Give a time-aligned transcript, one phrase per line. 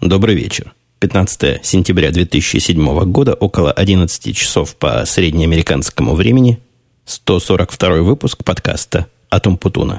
[0.00, 0.72] Добрый вечер.
[1.00, 6.58] 15 сентября 2007 года, около 11 часов по среднеамериканскому времени,
[7.04, 9.98] 142 выпуск подкаста «Атум Путуна».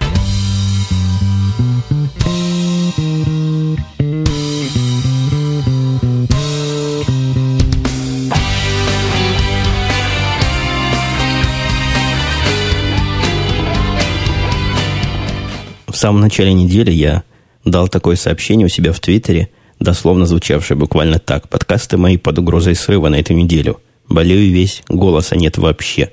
[15.86, 17.22] В самом начале недели я
[17.64, 19.50] дал такое сообщение у себя в Твиттере–
[19.82, 21.50] дословно звучавшее буквально так.
[21.50, 23.82] Подкасты мои под угрозой срыва на эту неделю.
[24.08, 26.12] Болею весь, голоса нет вообще.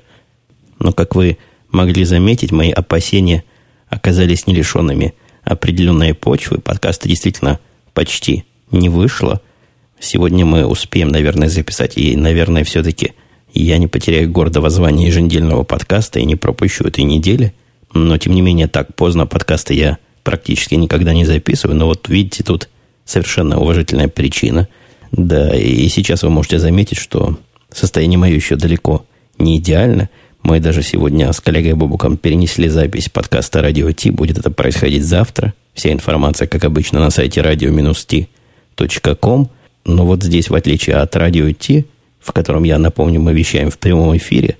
[0.79, 1.37] Но, как вы
[1.71, 3.43] могли заметить, мои опасения
[3.87, 6.59] оказались не лишенными определенной почвы.
[6.59, 7.59] Подкаста действительно
[7.93, 9.41] почти не вышло.
[9.99, 11.97] Сегодня мы успеем, наверное, записать.
[11.97, 13.13] И, наверное, все-таки
[13.53, 17.53] я не потеряю гордого звания еженедельного подкаста и не пропущу этой недели.
[17.93, 21.77] Но, тем не менее, так поздно подкасты я практически никогда не записываю.
[21.77, 22.69] Но вот видите, тут
[23.09, 24.67] совершенно уважительная причина.
[25.11, 27.37] Да, и сейчас вы можете заметить, что
[27.73, 29.05] состояние мое еще далеко
[29.37, 30.09] не идеально.
[30.43, 34.11] Мы даже сегодня с коллегой Бобуком перенесли запись подкаста «Радио Ти».
[34.11, 35.53] Будет это происходить завтра.
[35.73, 38.27] Вся информация, как обычно, на сайте radio-t.com.
[39.85, 41.87] Но вот здесь, в отличие от «Радио Ти»,
[42.19, 44.57] в котором, я напомню, мы вещаем в прямом эфире,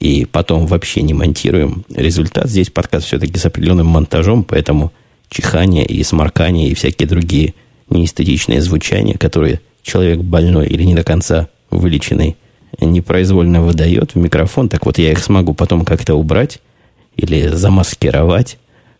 [0.00, 4.92] и потом вообще не монтируем результат, здесь подкаст все-таки с определенным монтажом, поэтому
[5.28, 7.54] чихание и сморкание и всякие другие
[7.90, 12.36] неэстетичное звучание, которое человек больной или не до конца вылеченный
[12.80, 16.60] непроизвольно выдает в микрофон, так вот я их смогу потом как-то убрать
[17.16, 18.58] или замаскировать,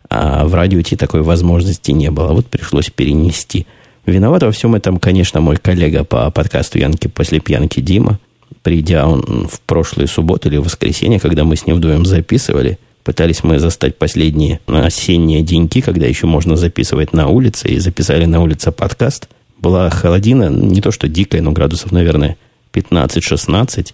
[0.09, 2.33] а в радио идти такой возможности не было.
[2.33, 3.65] Вот пришлось перенести.
[4.05, 8.19] Виноват во всем этом, конечно, мой коллега по подкасту Янки после пьянки Дима.
[8.61, 13.59] Придя он в прошлую субботу или воскресенье, когда мы с ним вдвоем записывали– Пытались мы
[13.59, 19.27] застать последние осенние деньки, когда еще можно записывать на улице, и записали на улице подкаст.
[19.59, 22.37] Была холодина, не то что дикая, но градусов, наверное,
[22.73, 23.93] 15-16.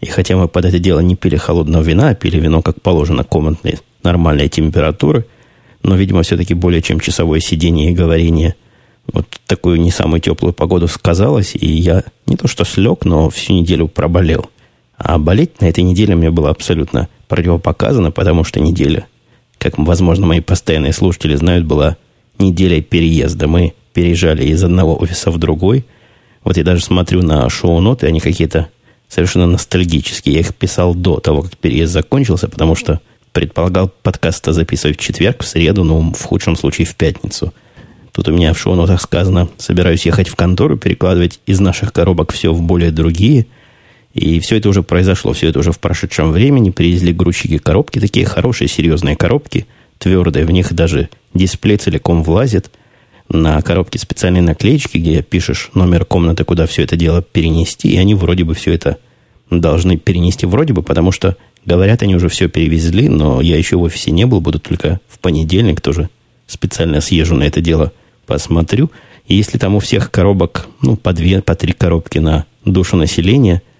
[0.00, 3.22] И хотя мы под это дело не пили холодного вина, а пили вино, как положено,
[3.22, 5.26] комнатной нормальной температуры,
[5.84, 8.56] но, видимо, все-таки более чем часовое сидение и говорение
[9.12, 13.54] вот такую не самую теплую погоду сказалось, и я не то что слег, но всю
[13.54, 14.48] неделю проболел.
[14.96, 19.06] А болеть на этой неделе мне было абсолютно противопоказано, потому что неделя,
[19.56, 21.96] как, возможно, мои постоянные слушатели знают, была
[22.38, 23.48] неделя переезда.
[23.48, 25.86] Мы переезжали из одного офиса в другой.
[26.44, 28.68] Вот я даже смотрю на шоу-ноты, они какие-то
[29.08, 30.34] совершенно ностальгические.
[30.34, 33.00] Я их писал до того, как переезд закончился, потому что
[33.32, 37.54] предполагал подкаст записывать в четверг, в среду, ну, в худшем случае в пятницу.
[38.12, 42.52] Тут у меня в шоу-нотах сказано, собираюсь ехать в контору, перекладывать из наших коробок все
[42.52, 43.46] в более другие–
[44.14, 46.70] и все это уже произошло, все это уже в прошедшем времени.
[46.70, 49.66] Привезли грузчики коробки, такие хорошие, серьезные коробки,
[49.98, 50.44] твердые.
[50.44, 52.70] В них даже дисплей целиком влазит.
[53.28, 57.90] На коробке специальные наклеечки, где пишешь номер комнаты, куда все это дело перенести.
[57.90, 58.98] И они вроде бы все это
[59.48, 63.82] должны перенести вроде бы, потому что, говорят, они уже все перевезли, но я еще в
[63.82, 66.10] офисе не был, буду только в понедельник тоже
[66.46, 67.92] специально съезжу на это дело,
[68.26, 68.90] посмотрю.
[69.26, 73.62] И если там у всех коробок, ну, по две, по три коробки на душу населения–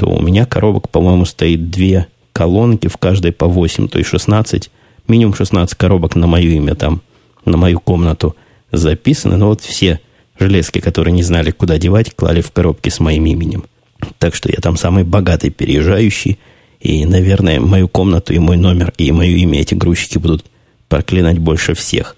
[0.00, 4.70] то у меня коробок, по-моему, стоит две колонки, в каждой по 8, то есть 16,
[5.08, 7.02] минимум 16 коробок на мое имя там,
[7.44, 8.34] на мою комнату
[8.72, 9.36] записаны.
[9.36, 10.00] Но вот все
[10.38, 13.64] железки, которые не знали, куда девать, клали в коробки с моим именем.
[14.18, 16.38] Так что я там самый богатый переезжающий.
[16.80, 20.46] И, наверное, мою комнату и мой номер, и мое имя эти грузчики будут
[20.88, 22.16] проклинать больше всех.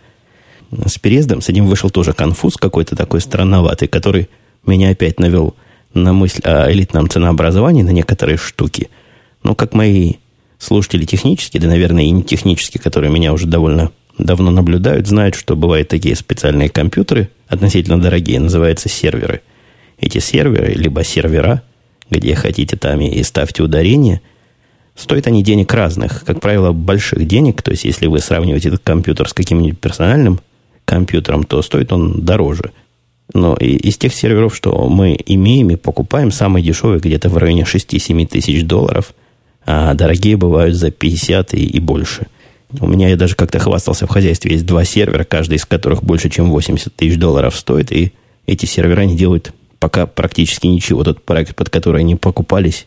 [0.87, 4.29] С переездом с этим вышел тоже конфуз какой-то такой странноватый, который
[4.65, 5.57] меня опять навел
[5.95, 8.89] на мысль о элитном ценообразовании на некоторые штуки.
[9.43, 10.15] Но как мои
[10.59, 15.57] слушатели технические, да, наверное, и не технические, которые меня уже довольно давно наблюдают, знают, что
[15.57, 19.43] бывают такие специальные компьютеры, относительно дорогие, называются серверы.
[19.99, 21.63] Эти серверы, либо сервера,
[22.11, 24.21] где хотите там и ставьте ударение,
[24.95, 29.29] стоят они денег разных, как правило, больших денег, то есть если вы сравниваете этот компьютер
[29.29, 30.41] с каким-нибудь персональным
[30.85, 32.73] компьютером, то стоит он дороже–
[33.35, 38.27] но из тех серверов, что мы имеем и покупаем, самые дешевые где-то в районе 6-7
[38.27, 39.15] тысяч долларов,
[39.65, 42.27] а дорогие бывают за 50 и, и больше.
[42.81, 44.53] У меня я даже как-то хвастался в хозяйстве.
[44.53, 47.93] Есть два сервера, каждый из которых больше, чем 80 тысяч долларов стоит.
[47.93, 48.13] И
[48.47, 51.05] эти сервера не делают пока практически ничего.
[51.05, 52.87] Тот проект, под который они покупались,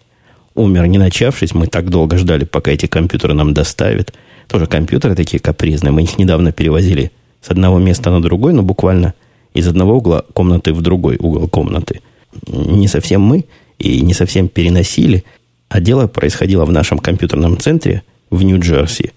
[0.56, 1.54] умер не начавшись.
[1.54, 4.14] Мы так долго ждали, пока эти компьютеры нам доставят.
[4.48, 5.92] Тоже компьютеры такие капризные.
[5.92, 9.14] Мы их недавно перевозили с одного места на другой, но буквально–
[9.56, 12.02] из одного угла комнаты в другой угол комнаты.
[12.48, 13.46] Не совсем мы
[13.80, 15.24] и не совсем переносили,
[15.70, 19.12] а дело происходило в нашем компьютерном центре в Нью-Джерси.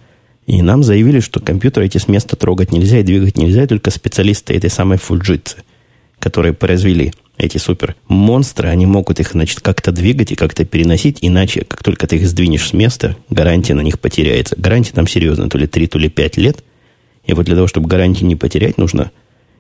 [0.46, 4.55] И нам заявили, что компьютеры эти с места трогать нельзя и двигать нельзя, только специалисты
[4.55, 5.58] этой самой фуджитсы.
[6.19, 11.64] которые произвели эти супер монстры, они могут их, значит, как-то двигать и как-то переносить, иначе,
[11.64, 14.56] как только ты их сдвинешь с места, гарантия на них потеряется.
[14.58, 16.64] Гарантия там серьезно, то ли 3, то ли 5 лет.
[17.25, 19.12] И вот для того, чтобы гарантию не потерять, нужно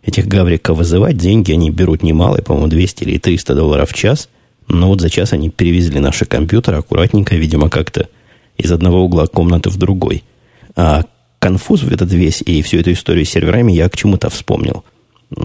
[0.08, 1.16] этих гавриков вызывать.
[1.16, 4.28] Деньги они берут немалые, по-моему, 200 или 300 долларов в час.
[4.66, 8.08] Но вот за час они перевезли наши компьютеры аккуратненько, видимо, как-то
[8.56, 10.24] из одного угла комнаты в другой.
[10.76, 11.04] А
[11.38, 14.84] конфуз в этот весь и всю эту историю с серверами я к чему-то вспомнил.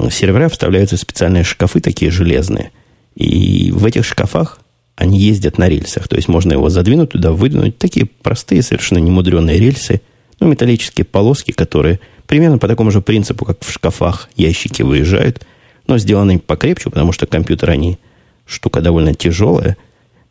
[0.10, 2.72] Сервера вставляются в специальные шкафы, такие железные.
[3.16, 4.60] И в этих шкафах
[4.96, 6.08] они ездят на рельсах.
[6.08, 7.78] То есть можно его задвинуть туда, выдвинуть.
[7.78, 10.02] Такие простые, совершенно немудренные рельсы.
[10.40, 15.46] Ну, металлические полоски, которые примерно по такому же принципу, как в шкафах ящики выезжают,
[15.88, 18.00] но сделаны покрепче, потому что компьютеры, они
[18.46, 19.78] штука довольно тяжелая.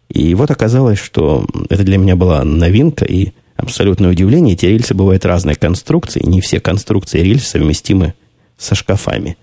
[0.08, 4.54] И вот оказалось, что это для меня была новинка и абсолютное удивление.
[4.54, 8.14] Эти рельсы бывают разной конструкции, не все конструкции рельс совместимы
[8.58, 9.36] со шкафами.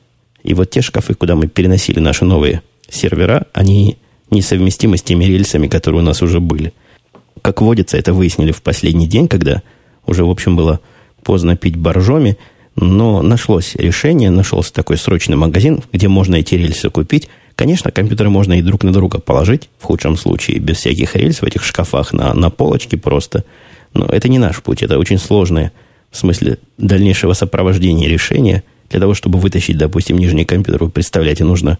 [0.44, 3.98] И вот те шкафы, куда мы переносили наши новые сервера, они
[4.32, 6.74] несовместимы с теми рельсами, которые у нас уже были.
[7.42, 9.64] Как водится, это выяснили в последний день, когда
[10.06, 10.80] уже, в общем, было
[11.24, 12.38] поздно пить боржоми,
[12.76, 17.30] но нашлось решение, нашелся такой срочный магазин, где можно эти рельсы купить.
[17.56, 21.44] Конечно, компьютеры можно и друг на друга положить, в худшем случае, без всяких рельс в
[21.44, 23.44] этих шкафах на, на полочке просто.
[23.94, 25.74] Но это не наш путь, это очень сложное,
[26.10, 28.64] в смысле дальнейшего сопровождения решения.
[28.90, 31.80] Для того, чтобы вытащить, допустим, нижний компьютер, вы представляете, нужно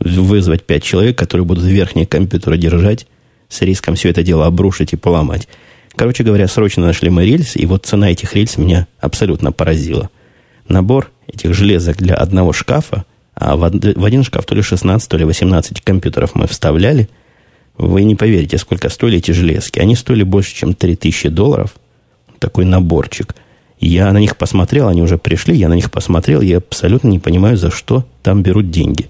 [0.00, 3.06] вызвать пять человек, которые будут верхний компьютер держать,
[3.48, 5.48] с риском все это дело обрушить и поломать.
[5.96, 10.10] Короче говоря, срочно нашли мы рельсы, и вот цена этих рельс меня абсолютно поразила.
[10.68, 13.04] Набор этих железок для одного шкафа,
[13.34, 13.64] а в
[14.04, 17.08] один шкаф то ли 16, то ли 18 компьютеров мы вставляли,
[17.76, 19.78] вы не поверите, сколько стоили эти железки.
[19.78, 21.74] Они стоили больше, чем 3000 долларов.
[22.38, 23.34] Такой наборчик.
[23.78, 27.56] Я на них посмотрел, они уже пришли, я на них посмотрел, я абсолютно не понимаю,
[27.56, 29.08] за что там берут деньги.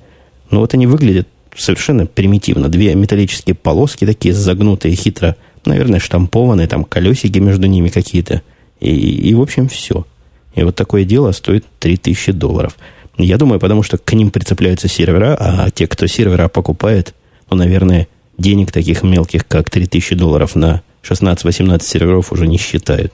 [0.50, 2.68] Но вот они выглядят совершенно примитивно.
[2.68, 5.34] Две металлические полоски такие загнутые, хитро
[5.64, 8.42] наверное, штампованные, там колесики между ними какие-то.
[8.80, 10.06] И, и, в общем, все.
[10.54, 12.76] И вот такое дело стоит 3000 долларов.
[13.18, 17.14] Я думаю, потому что к ним прицепляются сервера, а те, кто сервера покупает,
[17.50, 18.08] ну, наверное,
[18.38, 23.12] денег таких мелких, как 3000 долларов на 16-18 серверов уже не считают.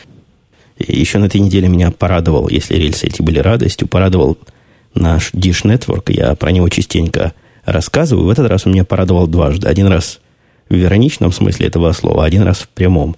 [0.79, 4.39] И еще на этой неделе меня порадовал, если рельсы эти были радостью, порадовал
[4.95, 6.13] наш Dish Network.
[6.13, 7.33] Я про него частенько
[7.65, 8.27] рассказываю.
[8.27, 9.69] В этот раз он меня порадовал дважды.
[9.69, 10.21] Один раз
[10.69, 13.17] в ироничном смысле этого слова, один раз в прямом.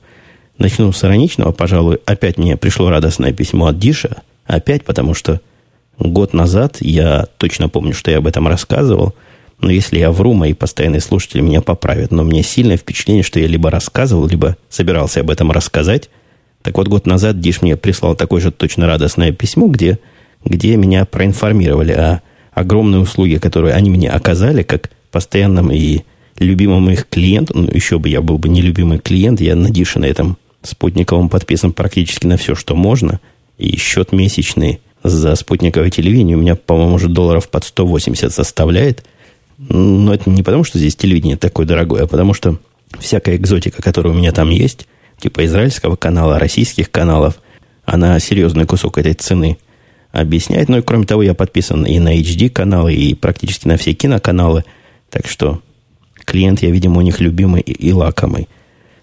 [0.58, 1.98] Начну с ироничного, пожалуй.
[2.04, 4.22] Опять мне пришло радостное письмо от Диша.
[4.46, 5.40] Опять, потому что
[5.98, 9.14] год назад, я точно помню, что я об этом рассказывал,
[9.60, 12.10] но если я вру, мои постоянные слушатели меня поправят.
[12.12, 16.10] Но мне сильное впечатление, что я либо рассказывал, либо собирался об этом рассказать.
[16.62, 19.98] Так вот, год назад Диш мне прислал такое же точно радостное письмо, где,
[20.44, 22.22] где меня проинформировали о
[22.52, 26.02] огромной услуге, которую они мне оказали, как постоянным и
[26.38, 30.06] любимым их клиентом, ну, еще бы я был бы нелюбимый клиент, я на Дише на
[30.06, 33.20] этом спутниковом подписан практически на все, что можно,
[33.58, 39.04] и счет месячный за спутниковое телевидение у меня, по-моему, уже долларов под 180 составляет.
[39.58, 42.58] Но это не потому, что здесь телевидение такое дорогое, а потому что
[42.98, 44.86] всякая экзотика, которая у меня там есть,
[45.20, 47.40] типа израильского канала, российских каналов,
[47.84, 49.58] она серьезный кусок этой цены
[50.12, 50.68] объясняет.
[50.68, 54.64] Ну и кроме того, я подписан и на HD каналы, и практически на все киноканалы.
[55.10, 55.60] Так что
[56.28, 58.48] клиент, я, видимо, у них любимый и, и лакомый.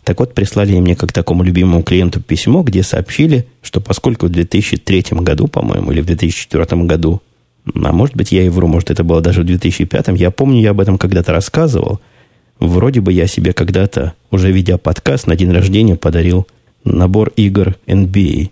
[0.03, 5.05] Так вот, прислали мне как такому любимому клиенту письмо, где сообщили, что поскольку в 2003
[5.22, 7.22] году, по-моему, или в 2004 году,
[7.74, 10.70] а может быть, я и вру, может, это было даже в 2005, я помню, я
[10.70, 12.00] об этом когда-то рассказывал,
[12.60, 16.46] вроде бы я себе когда-то, уже видя подкаст, на день рождения подарил
[16.84, 18.51] набор игр NBA.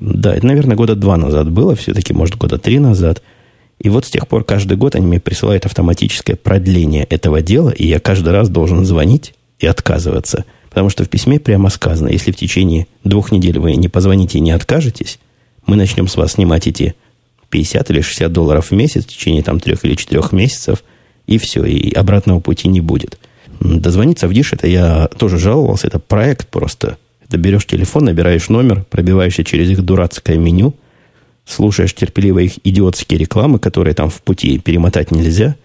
[0.00, 3.22] Да, это, наверное, года два назад было, все-таки, может, года три назад–
[3.80, 7.86] и вот с тех пор каждый год они мне присылают автоматическое продление этого дела, и
[7.86, 10.44] я каждый раз должен звонить и отказываться.
[10.68, 14.40] Потому что в письме прямо сказано, если в течение двух недель вы не позвоните и
[14.40, 15.18] не откажетесь,
[15.66, 16.94] мы начнем с вас снимать эти
[17.50, 20.82] 50 или 60 долларов в месяц в течение там трех или четырех месяцев,
[21.26, 23.18] и все, и обратного пути не будет.
[23.60, 26.96] Дозвониться в Диш, это я тоже жаловался, это проект просто.
[27.26, 30.74] Это берешь телефон, набираешь номер, пробиваешься через их дурацкое меню–
[31.48, 35.56] слушаешь терпеливо их идиотские рекламы, которые там в пути перемотать нельзя.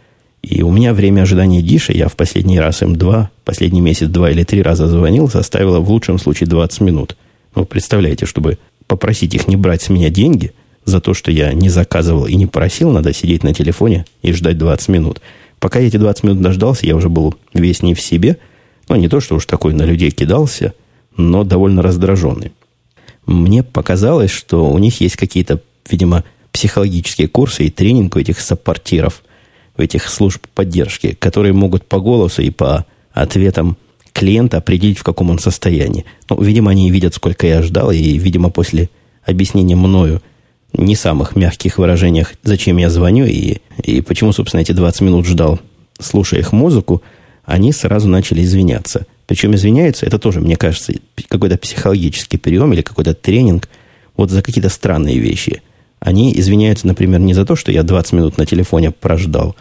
[0.42, 4.30] И у меня время ожидания Диша, я в последний раз им два, последний месяц два
[4.32, 7.18] или три раза звонил, составило в лучшем случае 20 минут.
[7.56, 10.52] Ну, представляете, чтобы попросить их не брать с меня деньги
[10.86, 14.58] за то, что я не заказывал и не просил, надо сидеть на телефоне и ждать
[14.58, 15.22] 20 минут.
[15.60, 18.38] Пока я эти 20 минут дождался, я уже был весь не в себе.
[18.90, 20.74] Ну, не то, что уж такой на людей кидался,
[21.16, 22.52] но довольно раздраженный.
[23.26, 29.24] Мне показалось, что у них есть какие-то видимо, психологические курсы и тренинг у этих саппортиров.
[29.76, 33.76] в этих служб поддержки, которые могут по голосу и по ответам
[34.14, 36.06] клиента определить, в каком он состоянии.
[36.30, 38.90] Ну, видимо, они видят, сколько я ждал, и, видимо, после
[39.26, 40.22] объяснения мною
[40.74, 45.60] не самых мягких выражениях, зачем я звоню и, и почему, собственно, эти 20 минут ждал,
[46.00, 47.02] слушая их музыку,
[47.46, 49.06] они сразу начали извиняться.
[49.28, 50.94] Причем извиняются, это тоже, мне кажется,
[51.28, 53.70] какой-то психологический прием или какой-то тренинг
[54.16, 55.62] вот за какие-то странные вещи.
[56.04, 59.56] Они извиняются, например, не за то, что я 20 минут на телефоне прождал,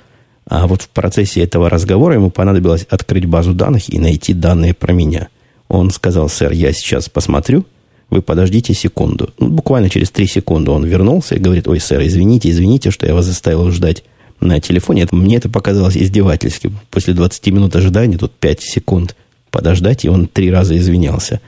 [0.44, 4.92] а вот в процессе этого разговора ему понадобилось открыть базу данных и найти данные про
[4.92, 5.28] меня.
[5.68, 7.64] Он сказал, сэр, я сейчас посмотрю,
[8.11, 9.30] вы подождите секунду.
[9.38, 13.14] Ну, буквально через три секунды он вернулся и говорит, ой, сэр, извините, извините, что я
[13.14, 14.02] вас заставил ждать
[14.40, 15.02] на телефоне.
[15.02, 16.76] Это, мне это показалось издевательским.
[16.90, 19.14] После 20 минут ожидания, тут 5 секунд
[19.52, 21.40] подождать, и он три раза извинялся.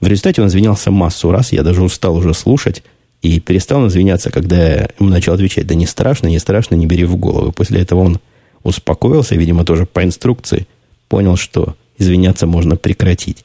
[0.00, 2.82] В результате он извинялся массу раз, я даже устал уже слушать,
[3.22, 6.86] и перестал он извиняться, когда я ему начал отвечать, да не страшно, не страшно, не
[6.86, 7.52] бери в голову.
[7.52, 8.20] После этого он
[8.62, 10.66] успокоился, видимо, тоже по инструкции,
[11.08, 13.44] понял, что извиняться можно прекратить.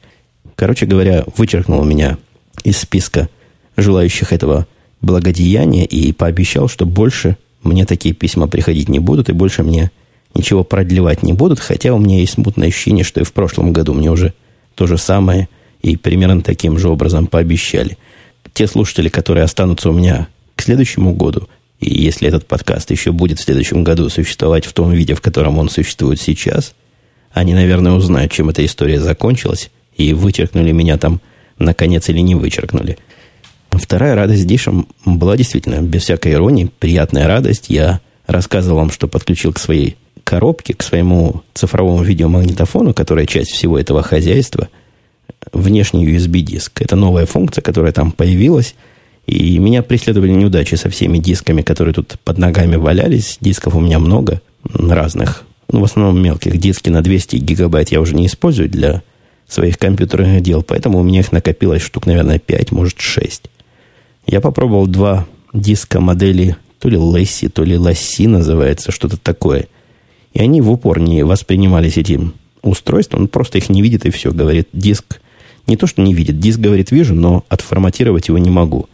[0.54, 2.18] Короче говоря, вычеркнул меня
[2.62, 3.28] из списка
[3.76, 4.66] желающих этого
[5.00, 9.90] благодеяния и пообещал, что больше мне такие письма приходить не будут, и больше мне
[10.34, 13.94] ничего продлевать не будут, хотя у меня есть смутное ощущение, что и в прошлом году
[13.94, 14.34] мне уже
[14.74, 15.48] то же самое
[15.82, 17.98] и примерно таким же образом пообещали.
[18.54, 21.48] Те слушатели, которые останутся у меня к следующему году,
[21.80, 25.58] и если этот подкаст еще будет в следующем году существовать в том виде, в котором
[25.58, 26.74] он существует сейчас,
[27.32, 31.20] они, наверное, узнают, чем эта история закончилась, и вычеркнули меня там
[31.58, 32.96] наконец или не вычеркнули.
[33.70, 37.66] Вторая радость Дишем была действительно, без всякой иронии, приятная радость.
[37.68, 43.78] Я рассказывал вам, что подключил к своей коробке, к своему цифровому видеомагнитофону, которая часть всего
[43.78, 44.68] этого хозяйства,
[45.52, 46.82] внешний USB-диск.
[46.82, 48.74] Это новая функция, которая там появилась.
[49.26, 53.38] И меня преследовали неудачи со всеми дисками, которые тут под ногами валялись.
[53.40, 54.40] Дисков у меня много
[54.72, 55.44] разных.
[55.70, 56.58] Ну, в основном мелких.
[56.58, 59.02] Диски на 200 гигабайт я уже не использую для
[59.48, 63.50] своих компьютерных дел, поэтому у меня их накопилось штук, наверное, 5, может, 6.
[64.26, 69.68] Я попробовал два диска модели то ли Лесси, то ли Ласси называется, что-то такое.
[70.34, 74.32] И они в упор не воспринимались этим устройством, он просто их не видит и все.
[74.32, 75.20] Говорит, диск
[75.66, 78.88] не то, что не видит, диск говорит, вижу, но отформатировать его не могу.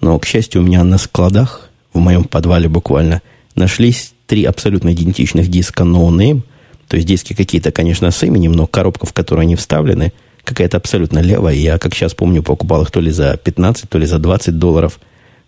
[0.00, 3.22] Но, к счастью, у меня на складах, в моем подвале буквально,
[3.54, 6.42] нашлись три абсолютно идентичных диска No Name,
[6.88, 10.12] то есть диски какие-то, конечно, с именем, но коробка, в которую они вставлены,
[10.44, 11.54] какая-то абсолютно левая.
[11.54, 14.98] Я, как сейчас помню, покупал их то ли за 15, то ли за 20 долларов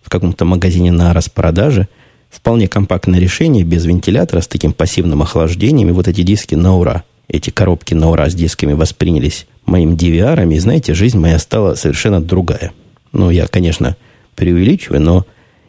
[0.01, 1.87] в каком-то магазине на распродаже.
[2.29, 5.89] Вполне компактное решение, без вентилятора, с таким пассивным охлаждением.
[5.89, 10.53] И вот эти диски на ура, эти коробки на ура с дисками воспринялись моим DVR,
[10.53, 12.71] и, знаете, жизнь моя стала совершенно другая.
[13.11, 13.95] Ну, я, конечно,
[14.35, 15.25] преувеличиваю, но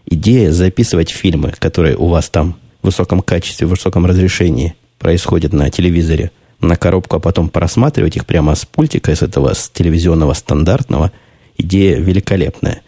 [0.07, 5.69] идея записывать фильмы, которые у вас там в высоком качестве, в высоком разрешении– происходит на
[5.69, 6.31] телевизоре,
[6.63, 11.13] на коробку, а потом просматривать их прямо с пультика, с этого с телевизионного стандартного,
[11.59, 12.81] идея великолепная.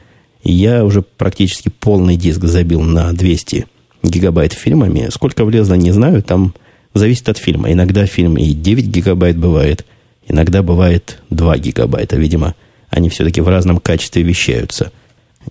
[0.43, 3.67] И я уже практически полный диск забил на 200
[4.03, 5.09] гигабайт фильмами.
[5.11, 6.55] Сколько влезло, не знаю, там
[6.99, 7.73] зависит от фильма.
[7.73, 9.85] Иногда фильм и 9 гигабайт бывает,
[10.27, 12.17] иногда бывает 2 гигабайта.
[12.17, 12.55] Видимо,
[12.91, 14.93] они все-таки в разном качестве вещаются.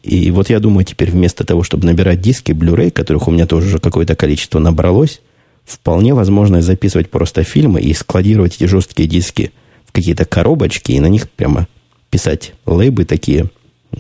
[0.04, 3.68] И вот я думаю, теперь вместо того, чтобы набирать диски Blu-ray, которых у меня тоже
[3.68, 5.22] уже какое-то количество набралось,
[5.66, 9.52] Вполне возможно записывать просто фильмы и складировать эти жесткие диски
[9.86, 11.68] в какие-то коробочки и на них прямо
[12.12, 13.50] писать лейбы такие,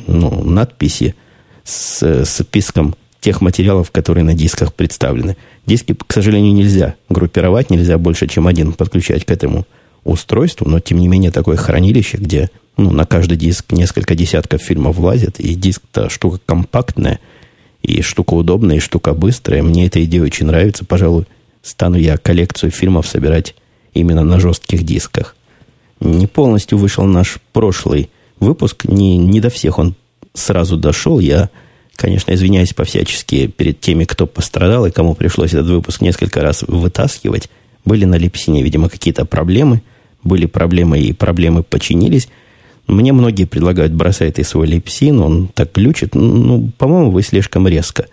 [0.05, 1.15] ну, надписи
[1.63, 5.35] с, с списком тех материалов, которые на дисках представлены.
[5.65, 9.65] Диски, к сожалению, нельзя группировать, нельзя больше, чем один подключать к этому
[10.03, 14.97] устройству, но тем не менее такое хранилище, где ну, на каждый диск несколько десятков фильмов
[14.97, 17.19] влазит, и диск-то штука компактная,
[17.81, 19.63] и штука удобная, и штука быстрая.
[19.63, 21.25] Мне эта идея очень нравится, пожалуй,
[21.63, 23.55] стану я коллекцию фильмов собирать
[23.95, 25.35] именно на жестких дисках.
[25.99, 29.95] Не полностью вышел наш прошлый выпуск, не, не до всех он
[30.35, 31.17] сразу дошел.
[31.17, 31.49] Я,
[31.95, 37.49] конечно, извиняюсь по-всячески перед теми, кто пострадал и кому пришлось этот выпуск несколько раз вытаскивать.
[37.85, 39.81] Были на Липсине, видимо, какие-то проблемы.
[40.23, 42.29] Были проблемы, и проблемы починились.
[42.87, 46.15] Мне многие предлагают бросать и свой липсин, он так глючит.
[46.15, 48.07] Ну, по-моему, вы слишком резко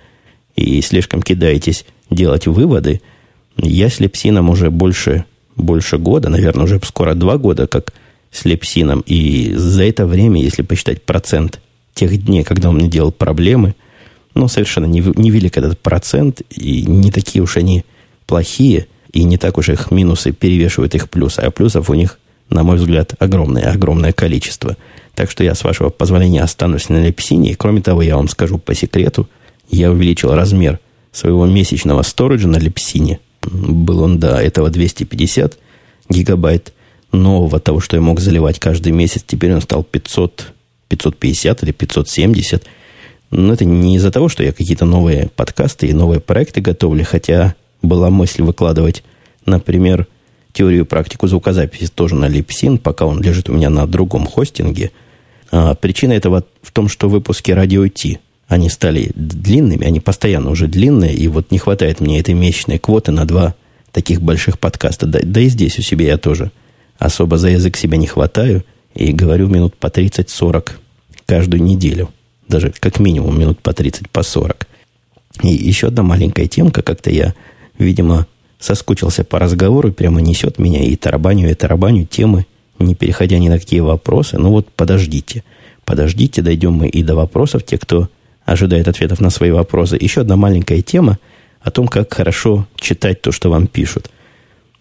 [0.57, 3.01] и слишком кидаетесь делать выводы–
[3.57, 5.25] я с лепсином уже больше,
[5.57, 7.93] больше года, наверное, уже скоро два года, как
[8.31, 9.03] с лепсином.
[9.07, 11.61] И за это время, если посчитать процент
[11.95, 13.75] тех дней, когда он мне делал проблемы,
[14.35, 17.85] ну, совершенно невелик этот процент, и не такие уж они
[18.27, 21.41] плохие, и не так уж их минусы перевешивают их плюсы.
[21.41, 22.19] А плюсов у них,
[22.49, 24.77] на мой взгляд, огромное, огромное количество.
[25.15, 27.51] Так что я, с вашего позволения, останусь на лепсине.
[27.51, 29.29] И, кроме того, я вам скажу по секрету,
[29.71, 30.81] я увеличил размер
[31.13, 35.59] своего месячного сториджа на лепсине– Был он до этого 250
[36.09, 36.73] гигабайт
[37.11, 39.25] нового того, что я мог заливать каждый месяц.
[39.27, 40.53] Теперь он стал 500,
[40.93, 42.65] 550 или 570.
[43.31, 47.55] Но это не из-за того, что я какие-то новые подкасты и новые проекты готовлю, хотя
[47.81, 49.03] была мысль выкладывать,
[49.47, 50.07] например,
[50.53, 54.93] теорию и практику звукозаписи тоже на Липсин, пока он лежит у меня на другом хостинге.
[55.51, 58.19] А причина этого в том, что выпуски радио Ти,
[58.49, 63.13] они стали длинными, они постоянно уже длинные, и вот не хватает мне этой месячной квоты
[63.13, 63.55] на два
[63.93, 65.07] таких больших подкаста.
[65.07, 66.53] Да, да и здесь у себя я тоже
[66.99, 68.63] особо за язык себя не хватаю
[68.95, 70.73] и говорю минут по 30-40
[71.27, 72.11] каждую неделю.
[72.49, 74.67] Даже как минимум минут по 30, по 40.
[75.43, 77.35] И еще одна маленькая темка, как-то я,
[77.79, 78.27] видимо,
[78.59, 82.47] соскучился по разговору, прямо несет меня и тарабаню, и тарабаню темы,
[82.79, 84.39] не переходя ни на какие вопросы.
[84.39, 85.43] Ну вот подождите,
[85.85, 88.09] подождите, дойдем мы и до вопросов, те, кто
[88.45, 89.97] ожидает ответов на свои вопросы.
[89.99, 91.19] Еще одна маленькая тема
[91.61, 94.11] о том, как хорошо читать то, что вам пишут–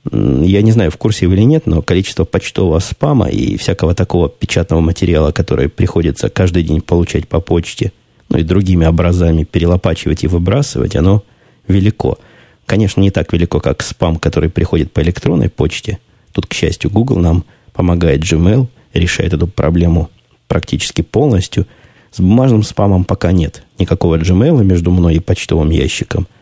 [0.09, 4.29] я не знаю, в курсе вы или нет, но количество почтового спама и всякого такого
[4.29, 7.91] печатного материала, который приходится каждый день получать по почте,
[8.29, 11.23] ну и другими образами перелопачивать и выбрасывать, оно
[11.67, 12.17] велико.
[12.65, 15.99] Конечно, не так велико, как спам, который приходит по электронной почте.
[16.31, 17.43] Тут, к счастью, Google нам
[17.73, 20.09] помогает Gmail, решает эту проблему
[20.47, 21.67] практически полностью.
[22.11, 26.27] С бумажным спамом пока нет никакого Gmail между мной и почтовым ящиком–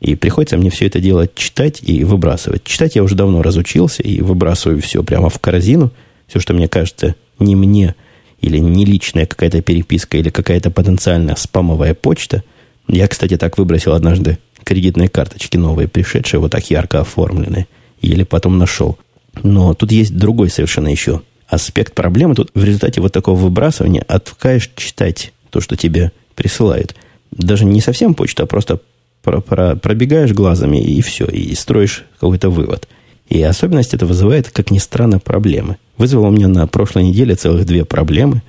[0.00, 2.64] и приходится мне все это дело читать и выбрасывать.
[2.64, 5.92] Читать я уже давно разучился и выбрасываю все прямо в корзину.
[6.26, 7.94] Все, что мне кажется не мне
[8.40, 12.42] или не личная какая-то переписка или какая-то потенциальная спамовая почта.
[12.88, 17.66] Я, кстати, так выбросил однажды кредитные карточки новые, пришедшие, вот так ярко оформленные.
[18.00, 18.98] Еле потом нашел.
[19.42, 22.34] Но тут есть другой совершенно еще аспект проблемы.
[22.34, 26.94] Тут в результате вот такого выбрасывания отвыкаешь читать то, что тебе присылают.
[27.30, 28.80] Даже не совсем почта, а просто
[29.22, 32.88] про, про, пробегаешь глазами и все, и строишь какой-то вывод.
[33.28, 35.76] И особенность это вызывает, как ни странно, проблемы.
[35.96, 38.42] Вызвало у меня на прошлой неделе целых две проблемы.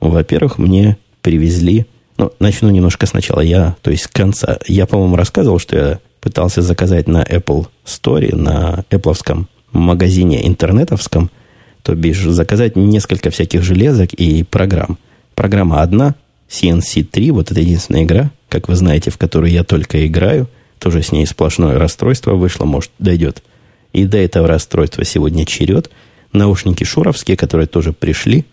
[0.00, 1.86] Во-первых, мне привезли...
[2.18, 3.40] Ну, начну немножко сначала.
[3.40, 4.58] Я, то есть с конца.
[4.66, 11.30] Я, по-моему, рассказывал, что я пытался заказать на Apple Store, на Apple магазине интернетовском,
[11.82, 14.98] то бишь заказать несколько всяких железок и программ.
[15.34, 16.14] Программа одна,
[16.48, 20.46] CNC 3, вот это единственная игра, как вы знаете, в которой я только играю.
[20.78, 23.42] Тоже с ней сплошное расстройство вышло, может, дойдет.
[23.94, 25.90] И до этого расстройства сегодня черед.
[26.34, 28.44] Наушники шуровские, которые тоже пришли,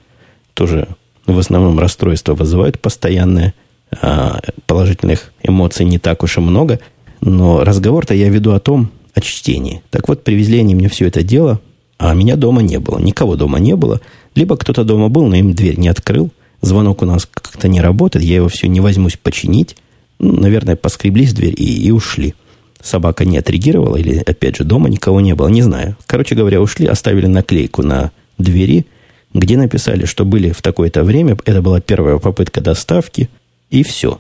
[0.53, 0.88] тоже
[1.25, 3.53] в основном расстройство вызывают постоянное.
[4.01, 6.79] А положительных эмоций не так уж и много.
[7.19, 9.81] Но разговор-то я веду о том, о чтении.
[9.89, 11.59] Так вот, привезли они мне все это дело,
[11.97, 12.99] а меня дома не было.
[12.99, 13.99] Никого дома не было.
[14.33, 16.29] Либо кто-то дома был, но им дверь не открыл.
[16.62, 19.75] Звонок у нас как-то не работает, я его все не возьмусь починить
[20.19, 22.36] наверное, поскреблись в дверь и, и ушли.
[22.82, 25.97] Собака не отреагировала, или, опять же, дома никого не было, не знаю.
[26.05, 28.86] Короче говоря, ушли, оставили наклейку на двери,
[29.34, 33.29] где написали, что были в такое-то время, это была первая попытка доставки,
[33.69, 34.19] и все.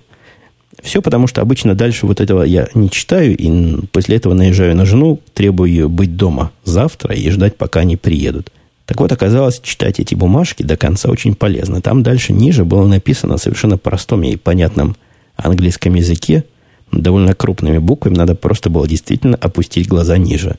[0.83, 4.85] Все потому, что обычно дальше вот этого я не читаю, и после этого наезжаю на
[4.85, 8.51] жену, требую ее быть дома завтра и ждать, пока они приедут.
[8.85, 11.81] Так вот, оказалось, читать эти бумажки до конца очень полезно.
[11.81, 14.95] Там дальше ниже было написано совершенно простом и понятном
[15.39, 16.43] английском языке
[16.91, 20.57] довольно крупными буквами надо просто было действительно опустить глаза ниже.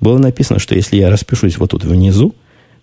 [0.00, 2.34] Было написано, что если я распишусь вот тут внизу,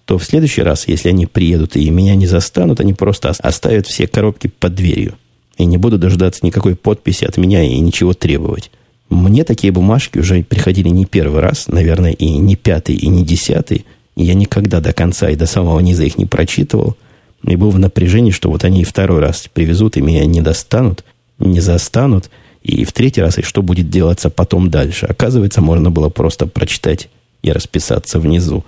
[0.06, 4.08] то в следующий раз, если они приедут и меня не застанут, они просто оставят все
[4.08, 5.16] коробки под дверью.
[5.58, 8.72] И не буду дождаться никакой подписи от меня и ничего требовать.
[9.10, 13.86] Мне такие бумажки уже приходили не первый раз, наверное, и не пятый, и не десятый.
[14.16, 16.96] И я никогда до конца и до самого низа их не прочитывал.
[17.44, 21.04] И был в напряжении, что вот они второй раз привезут и меня не достанут–
[21.40, 22.30] не застанут.
[22.62, 25.06] И в третий раз, и что будет делаться потом дальше.
[25.06, 27.10] Оказывается, можно было просто прочитать
[27.42, 28.66] и расписаться внизу.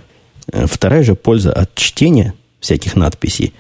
[0.51, 3.53] Э, вторая же польза от чтения всяких надписей.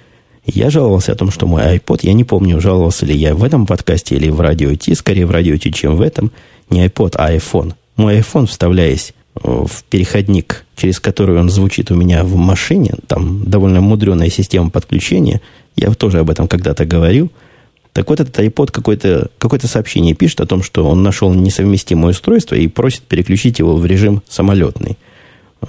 [0.45, 3.65] Я жаловался о том, что мой iPod, я не помню, жаловался ли я в этом
[3.65, 6.31] подкасте или в радио Ти, скорее в радио Ти, чем в этом,
[6.69, 7.73] не iPod, а iPhone.
[7.97, 13.81] Мой iPhone, вставляясь в переходник, через который он звучит у меня в машине, там довольно
[13.81, 15.41] мудреная система подключения,
[15.75, 17.31] я тоже об этом когда-то говорил–
[17.93, 22.55] так вот, этот iPod какое-то какое сообщение пишет о том, что он нашел несовместимое устройство
[22.55, 24.97] и просит переключить его в режим самолетный.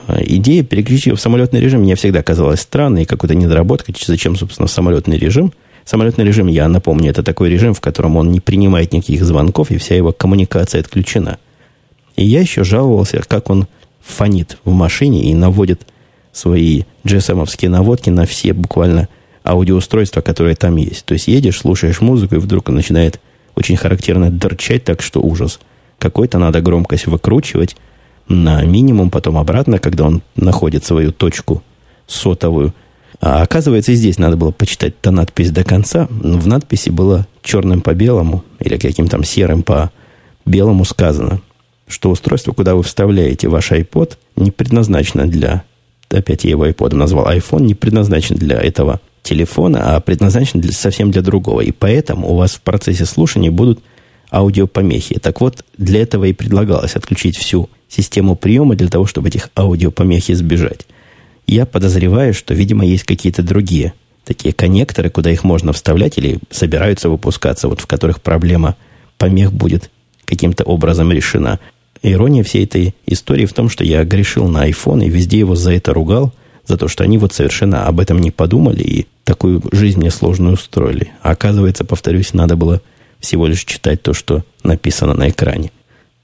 [0.06, 3.94] А, идея переключить его в самолетный режим мне всегда казалась странной, какой-то недоработкой.
[4.06, 5.52] Зачем, собственно, самолетный режим?
[5.84, 9.78] Самолетный режим, я напомню, это такой режим, в котором он не принимает никаких звонков, и
[9.78, 11.38] вся его коммуникация отключена.
[12.14, 13.66] И я еще жаловался, как он
[14.00, 15.82] фонит в машине и наводит
[16.32, 19.08] свои GSM-овские наводки на все буквально
[19.44, 21.04] аудиоустройства, которые там есть.
[21.04, 23.20] То есть едешь, слушаешь музыку, и вдруг начинает
[23.54, 25.60] очень характерно дырчать, так что ужас.
[25.98, 27.76] Какой-то надо громкость выкручивать,
[28.28, 31.62] на минимум, потом обратно, когда он находит свою точку
[32.06, 32.74] сотовую.
[33.20, 36.08] А оказывается, и здесь надо было почитать-то надпись до конца.
[36.10, 39.90] В надписи было черным по белому или каким-то серым по
[40.44, 41.40] белому сказано,
[41.86, 45.64] что устройство, куда вы вставляете ваш iPod, не предназначено для...
[46.10, 47.30] Опять я его iPod назвал.
[47.30, 51.60] iPhone не предназначен для этого телефона, а предназначен для, совсем для другого.
[51.60, 53.80] И поэтому у вас в процессе слушания будут
[54.30, 55.18] аудиопомехи.
[55.18, 60.30] Так вот, для этого и предлагалось отключить всю систему приема для того, чтобы этих аудиопомех
[60.30, 60.86] избежать.
[61.46, 63.92] Я подозреваю, что, видимо, есть какие-то другие
[64.24, 68.76] такие коннекторы, куда их можно вставлять или собираются выпускаться, вот в которых проблема
[69.18, 69.90] помех будет
[70.24, 71.58] каким-то образом решена.
[72.02, 75.72] Ирония всей этой истории в том, что я грешил на iPhone и везде его за
[75.72, 76.32] это ругал,
[76.66, 80.54] за то, что они вот совершенно об этом не подумали и такую жизнь мне сложную
[80.54, 81.12] устроили.
[81.22, 82.80] А оказывается, повторюсь, надо было
[83.20, 85.70] всего лишь читать то, что написано на экране.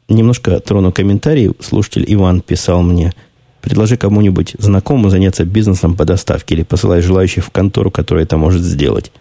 [0.09, 1.53] Немножко трону комментарий.
[1.61, 3.13] Слушатель Иван писал мне,
[3.61, 8.63] предложи кому-нибудь знакомому заняться бизнесом по доставке или посылай желающих в контору, которая это может
[8.63, 9.13] сделать.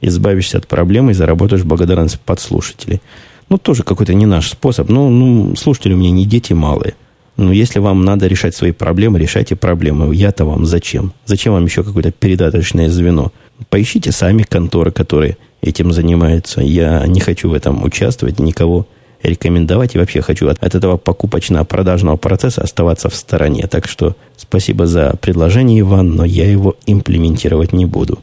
[0.00, 3.00] Избавишься от проблемы и заработаешь благодарность подслушателей.
[3.48, 4.88] Ну, тоже какой-то не наш способ.
[4.88, 6.94] Ну, ну, слушатели у меня не дети малые.
[7.36, 10.14] Ну, если вам надо решать свои проблемы, решайте проблемы.
[10.14, 11.12] Я-то вам зачем?
[11.24, 13.32] Зачем вам еще какое-то передаточное звено?
[13.70, 16.60] Поищите сами конторы, которые этим занимаются.
[16.60, 18.86] Я не хочу в этом участвовать, никого
[19.22, 19.94] рекомендовать.
[19.94, 23.66] И вообще хочу от, от этого покупочно-продажного процесса оставаться в стороне.
[23.66, 28.18] Так что спасибо за предложение, Иван, но я его имплементировать не буду.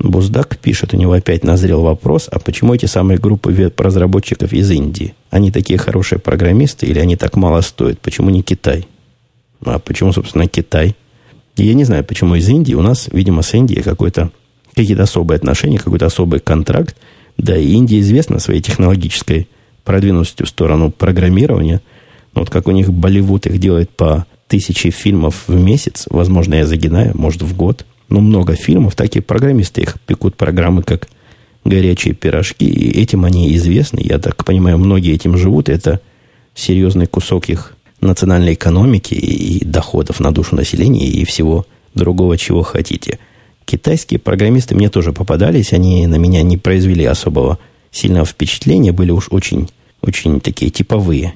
[0.00, 5.14] Буздак пишет, у него опять назрел вопрос, а почему эти самые группы веб-разработчиков из Индии?
[5.30, 8.00] Они такие хорошие программисты или они так мало стоят?
[8.00, 8.86] Почему не Китай?
[9.64, 10.96] А почему, собственно, Китай?
[11.56, 12.74] Я не знаю, почему из Индии.
[12.74, 14.30] У нас, видимо, с Индией какой-то,
[14.74, 16.96] какие-то особые отношения, какой-то особый контракт.
[17.36, 19.48] Да, и Индия известна своей технологической
[19.84, 21.80] продвинутостью в сторону программирования.
[22.34, 26.66] Но вот как у них Болливуд их делает по тысяче фильмов в месяц, возможно, я
[26.66, 27.86] загинаю, может, в год.
[28.08, 31.08] Но много фильмов, так и программисты их пекут программы, как
[31.64, 34.00] горячие пирожки, и этим они известны.
[34.02, 35.68] Я так понимаю, многие этим живут.
[35.68, 36.00] Это
[36.54, 43.18] серьезный кусок их национальной экономики и доходов на душу населения и всего другого, чего хотите.
[43.64, 47.58] Китайские программисты мне тоже попадались, они на меня не произвели особого
[47.90, 49.68] сильного впечатления, были уж очень,
[50.00, 51.34] очень такие типовые.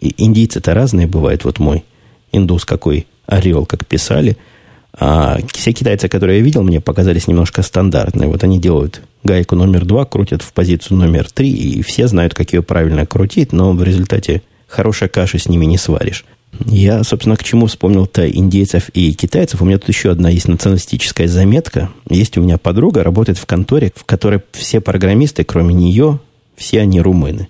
[0.00, 1.44] И индийцы-то разные бывают.
[1.44, 1.84] Вот мой
[2.32, 4.36] индус какой орел, как писали.
[4.98, 8.28] А все китайцы, которые я видел, мне показались немножко стандартные.
[8.28, 12.52] Вот они делают гайку номер два, крутят в позицию номер три, и все знают, как
[12.52, 16.24] ее правильно крутить, но в результате хорошей каши с ними не сваришь.
[16.66, 19.62] Я, собственно, к чему вспомнил-то индейцев и китайцев.
[19.62, 21.90] У меня тут еще одна есть националистическая заметка.
[22.10, 26.20] Есть у меня подруга, работает в конторе, в которой все программисты, кроме нее,
[26.54, 27.48] все они румыны.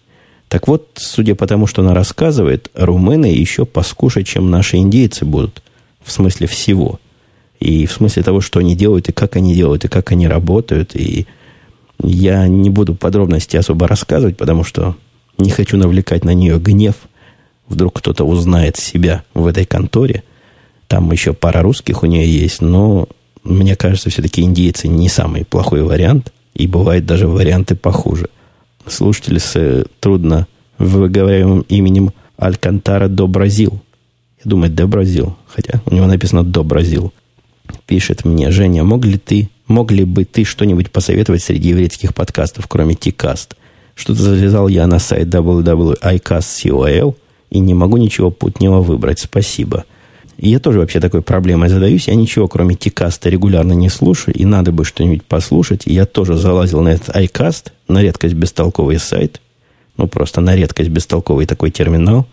[0.49, 5.63] Так вот, судя по тому, что она рассказывает, румыны еще поскушать, чем наши индейцы будут.
[6.05, 7.01] В смысле всего.
[7.63, 10.97] И в смысле того, что они делают, и как они делают, и как они работают.
[10.97, 11.27] И
[12.03, 14.97] я не буду подробности особо рассказывать, потому что
[15.39, 16.97] не хочу навлекать на нее гнев–
[17.73, 20.25] Вдруг кто-то узнает себя в этой конторе.
[20.89, 23.09] Там еще пара русских у нее есть, но
[23.45, 26.35] мне кажется, все-таки индейцы не самый плохой вариант.
[26.55, 28.29] И бывают даже варианты похуже.
[28.87, 30.47] Слушатель с э, трудно
[30.77, 33.81] выговариваемым именем Алькантара до Бразил.
[34.45, 35.35] Я думаю, до Бразил.
[35.47, 37.11] Хотя у него написано до Бразил.
[37.87, 42.67] Пишет мне, Женя, мог ли ты, мог ли бы ты что-нибудь посоветовать среди еврейских подкастов,
[42.67, 43.57] кроме Тикаст?
[43.95, 47.15] Что-то залезал я на сайт www.icast.co.il
[47.51, 49.21] и не могу ничего путнего выбрать.
[49.21, 49.85] Спасибо.
[50.39, 52.09] И я тоже вообще такой проблемой задаюсь.
[52.09, 55.83] Я ничего, кроме Тикаста, регулярно не слушаю, и надо бы что-нибудь послушать.
[55.87, 59.41] И я тоже залазил на этот iCast, на редкость бестолковый сайт.
[59.97, 62.27] Ну, просто на редкость бестолковый такой терминал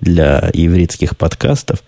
[0.00, 1.82] для еврейских подкастов.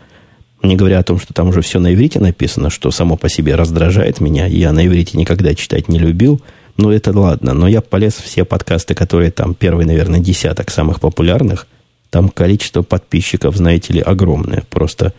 [0.65, 3.55] Не говоря о том, что там уже все на иврите написано, что само по себе
[3.55, 4.47] раздражает меня.
[4.47, 6.41] Я на иврите никогда читать не любил.
[6.77, 7.55] Но это ладно.
[7.55, 11.69] Но я полез в все подкасты, которые там первый, наверное, десяток самых популярных–
[12.15, 14.63] там количество подписчиков, знаете ли, огромное.
[14.71, 15.13] Просто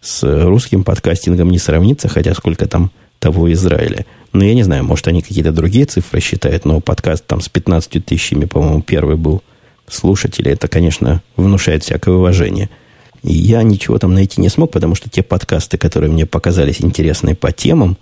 [0.00, 4.04] с русским подкастингом не сравнится, хотя сколько там того Израиля.
[4.32, 8.04] Но я не знаю, может, они какие-то другие цифры считают, но подкаст там с 15
[8.04, 9.44] тысячами, по-моему, первый был
[9.86, 10.50] слушателей.
[10.50, 12.68] Это, конечно, внушает всякое уважение.
[13.22, 17.34] И я ничего там найти не смог, потому что те подкасты, которые мне показались интересные
[17.34, 17.96] по темам,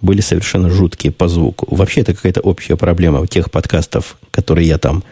[0.00, 1.66] были совершенно жуткие по звуку.
[1.74, 5.04] Вообще, это какая-то общая проблема тех подкастов, которые я там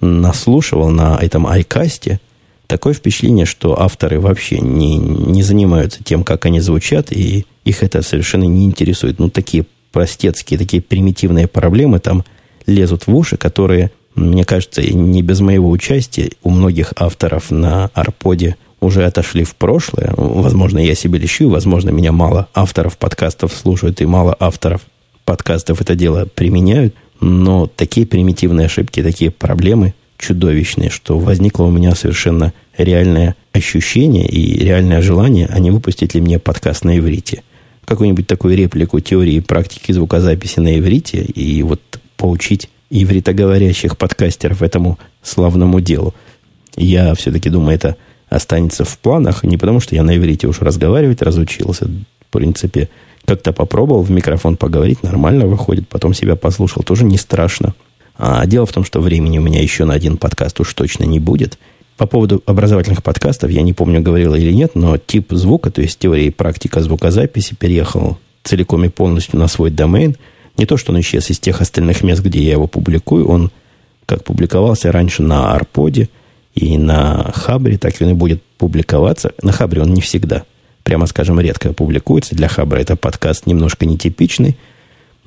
[0.00, 2.20] наслушивал на этом айкасте–
[2.66, 8.02] такое впечатление, что авторы вообще не, не занимаются тем, как они звучат, и их это
[8.02, 9.18] совершенно не интересует.
[9.18, 12.24] Ну, такие простецкие, такие примитивные проблемы там
[12.66, 18.56] лезут в уши, которые, мне кажется, не без моего участия у многих авторов на Арподе
[18.84, 20.12] уже отошли в прошлое.
[20.16, 24.82] Возможно, я себе лещу, возможно, меня мало авторов подкастов слушают, и мало авторов
[25.24, 26.94] подкастов это дело применяют.
[27.20, 34.58] Но такие примитивные ошибки, такие проблемы чудовищные, что возникло у меня совершенно реальное ощущение и
[34.64, 37.42] реальное желание, а не выпустить ли мне подкаст на иврите.
[37.84, 41.80] Какую-нибудь такую реплику теории и практики звукозаписи на иврите и вот
[42.16, 46.14] поучить ивритоговорящих подкастеров этому славному делу.
[46.76, 47.96] Я все-таки думаю, это
[48.34, 51.86] останется в планах, не потому что я на иврите уж разговаривать разучился.
[51.86, 52.88] В принципе,
[53.24, 57.74] как-то попробовал в микрофон поговорить, нормально выходит, потом себя послушал, тоже не страшно.
[58.16, 61.20] А дело в том, что времени у меня еще на один подкаст уж точно не
[61.20, 61.58] будет.
[61.96, 65.98] По поводу образовательных подкастов, я не помню, говорила или нет, но тип звука, то есть
[65.98, 70.16] теория и практика звукозаписи переехал целиком и полностью на свой домен.
[70.56, 73.50] Не то, что он исчез из тех остальных мест, где я его публикую, он
[74.06, 76.08] как публиковался раньше на Арподе
[76.54, 79.32] и на Хабре, так он и будет публиковаться.
[79.42, 80.44] На Хабре он не всегда,
[80.82, 82.34] прямо скажем, редко публикуется.
[82.34, 84.56] Для Хабра это подкаст немножко нетипичный–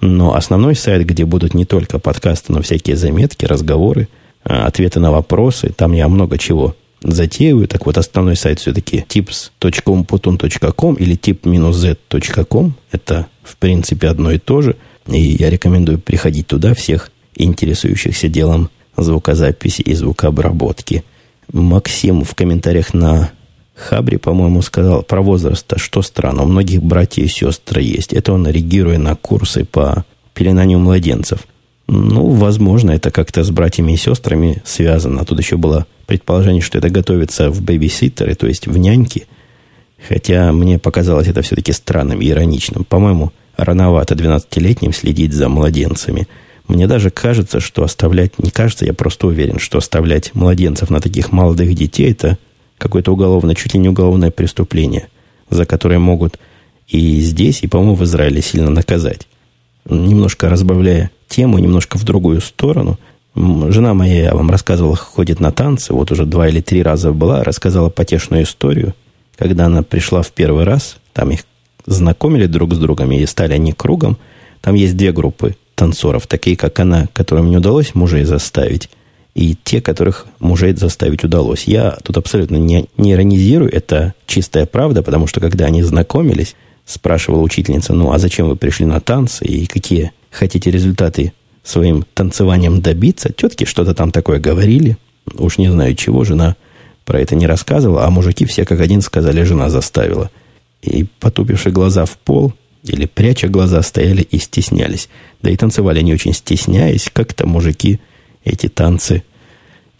[0.02, 4.08] но основной сайт, где будут не только подкасты, но всякие заметки, разговоры,
[4.44, 7.68] а, ответы на вопросы, там я много чего затеиваю.
[7.68, 12.74] Так вот, основной сайт все-таки tips.umputun.com или tip-z.com.
[12.92, 14.76] Это, в принципе, одно и то же.
[15.08, 21.04] И я рекомендую приходить туда всех интересующихся делом звукозаписи и звукообработки.
[21.52, 23.32] Максим в комментариях на
[23.76, 28.12] Хабри, по-моему, сказал про возраст, что странно, у многих братьев и сестры есть.
[28.12, 31.48] Это он реагируя на курсы по пеленанию младенцев.
[31.88, 35.24] Ну, возможно, это как-то с братьями и сестрами связано.
[35.26, 39.28] Тут еще было предположение, что это готовится в бэбиситтеры, то есть в няньки.
[40.08, 42.84] Хотя мне показалось это все-таки странным и ироничным.
[42.84, 46.28] По-моему, рановато 12-летним следить за младенцами.
[46.68, 51.32] Мне даже кажется, что оставлять, не кажется, я просто уверен, что оставлять младенцев на таких
[51.32, 52.38] молодых детей– это
[52.78, 55.08] какое-то уголовное, чуть ли не уголовное преступление,
[55.50, 56.40] за которое могут
[56.88, 59.28] и здесь, и, по-моему, в Израиле сильно наказать.
[59.86, 63.00] Немножко разбавляя тему, немножко в другую сторону.
[63.36, 67.44] Жена моя, я вам рассказывал, ходит на танцы, вот уже два или три раза была,
[67.44, 68.94] рассказала потешную историю,
[69.38, 71.42] когда она пришла в первый раз, там их
[71.86, 74.18] знакомили друг с другом, и стали они кругом.
[74.62, 78.90] Там есть две группы танцоров, такие, как она, которым не удалось мужей заставить,
[79.36, 81.66] и те, которых мужей заставить удалось.
[81.66, 87.42] Я тут абсолютно не, не иронизирую, это чистая правда, потому что когда они знакомились, спрашивала
[87.42, 93.32] учительница, ну а зачем вы пришли на танцы и какие хотите результаты своим танцеванием добиться?
[93.32, 94.98] Тетки что-то там такое говорили,
[95.36, 96.56] уж не знаю чего, жена
[97.06, 100.32] про это не рассказывала, а мужики все как один сказали, жена заставила.
[100.82, 105.10] И потупивши глаза в пол, или пряча глаза, стояли и стеснялись.
[105.42, 108.00] Да и танцевали они очень стесняясь, как-то мужики
[108.44, 109.24] эти танцы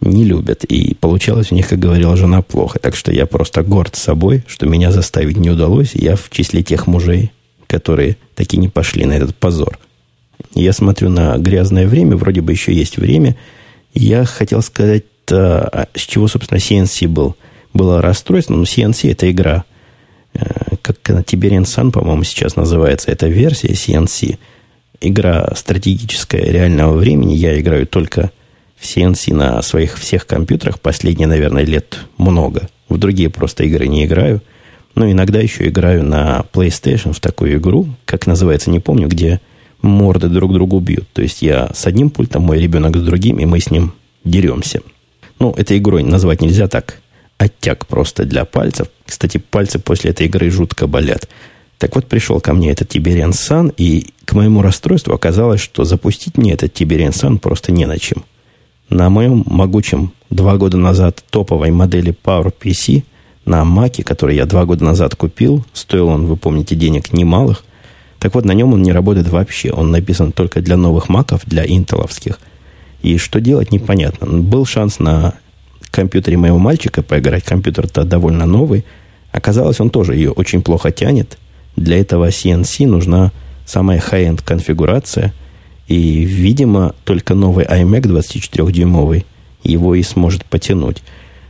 [0.00, 0.64] не любят.
[0.64, 2.78] И получалось у них, как говорила жена, плохо.
[2.78, 5.94] Так что я просто горд собой, что меня заставить не удалось.
[5.94, 7.32] Я в числе тех мужей,
[7.66, 9.78] которые таки не пошли на этот позор.
[10.54, 13.36] Я смотрю на грязное время, вроде бы еще есть время.
[13.94, 17.36] Я хотел сказать, а, с чего, собственно, CNC был.
[17.74, 19.64] Было расстройство, но CNC это игра.
[20.38, 23.10] Э, как она, Tiberian Sun, по-моему, сейчас называется.
[23.10, 24.38] Это версия CNC.
[25.00, 27.34] Игра стратегическая реального времени.
[27.34, 28.30] Я играю только
[28.76, 32.68] в CNC на своих всех компьютерах последние, наверное, лет много.
[32.88, 34.40] В другие просто игры не играю.
[34.94, 39.40] Но иногда еще играю на PlayStation в такую игру, как называется, не помню, где
[39.80, 41.06] морды друг другу бьют.
[41.12, 43.92] То есть я с одним пультом, мой ребенок с другим, и мы с ним
[44.24, 44.80] деремся.
[45.38, 47.00] Ну, этой игрой назвать нельзя так.
[47.36, 48.88] Оттяг просто для пальцев.
[49.08, 51.28] Кстати, пальцы после этой игры жутко болят.
[51.78, 56.36] Так вот, пришел ко мне этот Tiberian Sun, и к моему расстройству оказалось, что запустить
[56.36, 58.24] мне этот Tiberian Sun просто не на чем.
[58.90, 63.02] На моем могучем два года назад топовой модели PowerPC
[63.44, 67.64] на Маке, который я два года назад купил, стоил он, вы помните, денег немалых,
[68.18, 69.70] так вот, на нем он не работает вообще.
[69.70, 72.38] Он написан только для новых маков, для интеловских.
[73.02, 74.26] И что делать, непонятно.
[74.26, 75.34] Был шанс на
[75.90, 77.44] компьютере моего мальчика поиграть.
[77.44, 78.84] Компьютер-то довольно новый.
[79.32, 81.38] Оказалось, он тоже ее очень плохо тянет.
[81.76, 83.32] Для этого CNC нужна
[83.66, 85.32] самая high-end конфигурация–
[85.88, 89.24] и, видимо, только новый iMac 24-дюймовый
[89.64, 91.02] его и сможет потянуть.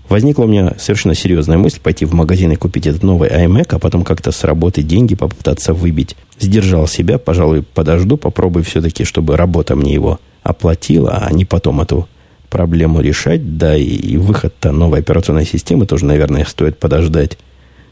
[0.09, 3.79] Возникла у меня совершенно серьезная мысль пойти в магазин и купить этот новый iMac, а
[3.79, 6.17] потом как-то с работы деньги попытаться выбить.
[6.38, 12.09] Сдержал себя, пожалуй, подожду, попробую все-таки, чтобы работа мне его оплатила, а не потом эту
[12.49, 13.59] проблему решать.
[13.59, 17.38] Да и выход-то новой операционной системы тоже, наверное, стоит подождать,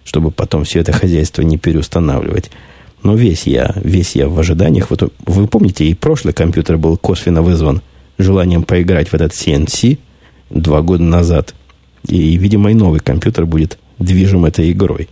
[0.07, 2.51] чтобы потом все это хозяйство не переустанавливать.
[3.03, 4.91] Но весь я, весь я в ожиданиях.
[4.91, 7.83] Вот вы помните, и прошлый компьютер был косвенно вызван
[8.17, 9.99] желанием поиграть в этот CNC
[10.49, 11.55] два года назад.
[12.09, 15.09] И, видимо, и новый компьютер будет движим этой игрой.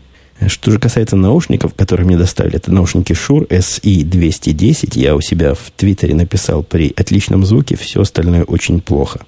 [0.47, 4.99] Что же касается наушников, которые мне доставили, это наушники Shure SE210.
[4.99, 9.21] Я у себя в Твиттере написал при отличном звуке, все остальное очень плохо.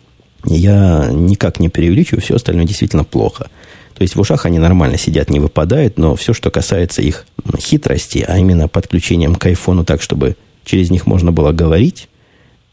[0.44, 3.50] Я никак не преувеличиваю, все остальное действительно плохо.
[3.96, 7.24] То есть в ушах они нормально сидят, не выпадают, но все, что касается их
[7.58, 12.08] хитрости, а именно подключением к айфону так, чтобы через них можно было говорить,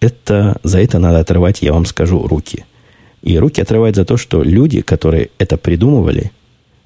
[0.02, 2.66] это, за это надо отрывать, я вам скажу, руки.
[3.22, 6.32] И руки отрывать за то, что люди, которые это придумывали,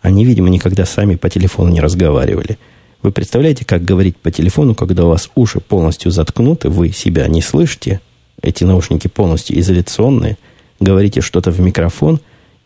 [0.01, 2.59] они, видимо, никогда сами по телефону не разговаривали.
[3.01, 7.41] Вы представляете, как говорить по телефону, когда у вас уши полностью заткнуты, вы себя не
[7.41, 8.01] слышите,
[8.43, 10.37] эти наушники полностью изоляционные,
[10.79, 12.19] говорите что-то в микрофон,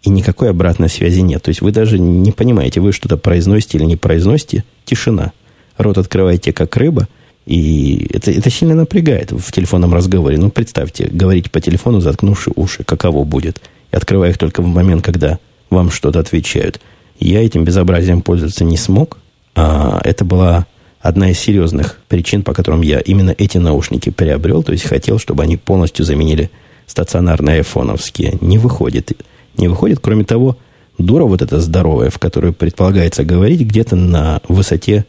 [0.04, 1.44] и никакой обратной связи нет.
[1.44, 5.32] То есть вы даже не понимаете, вы что-то произносите или не произносите, тишина.
[5.78, 7.08] Рот открываете, как рыба,
[7.46, 10.38] и это, это сильно напрягает в телефонном разговоре.
[10.38, 13.62] Ну, представьте, говорить по телефону, заткнувши уши, каково будет.
[13.92, 16.80] И открывая их только в момент, когда вам что-то отвечают.
[17.20, 19.18] Я этим безобразием пользоваться не смог.
[19.56, 20.66] А это была
[21.00, 24.64] одна из серьезных причин, по которым я именно эти наушники приобрел.
[24.64, 26.52] То есть хотел, чтобы они полностью заменили
[26.86, 28.38] стационарные айфоновские.
[28.42, 29.12] Не выходит.
[29.58, 30.00] Не выходит.
[30.00, 30.58] Кроме того,
[30.98, 35.06] дура вот эта здоровая, в которую предполагается говорить где-то на высоте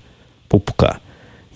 [0.48, 0.98] пупка.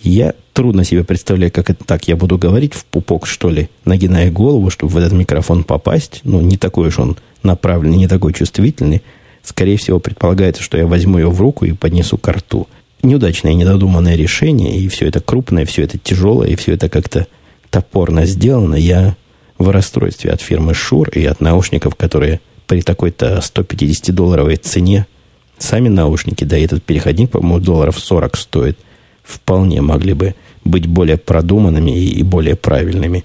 [0.02, 4.30] Я трудно себе представляю, как это так я буду говорить в пупок, что ли, нагиная
[4.30, 6.20] голову, чтобы в этот микрофон попасть.
[6.24, 9.02] Ну, не такой уж он направленный, не такой чувствительный.
[9.42, 12.68] Скорее всего, предполагается, что я возьму ее в руку и поднесу к рту.
[13.02, 17.26] Неудачное, недодуманное решение, и все это крупное, все это тяжелое, и все это как-то
[17.70, 18.74] топорно сделано.
[18.74, 19.16] Я
[19.58, 25.06] в расстройстве от фирмы Шур и от наушников, которые при такой-то 150-долларовой цене,
[25.58, 28.78] сами наушники, да и этот переходник, по-моему, долларов 40 стоит,
[29.22, 33.24] вполне могли бы быть более продуманными и более правильными.